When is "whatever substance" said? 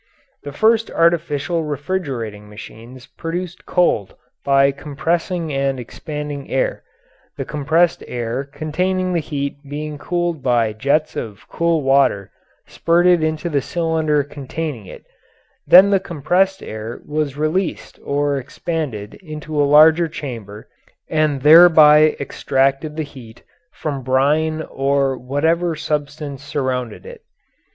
25.15-26.41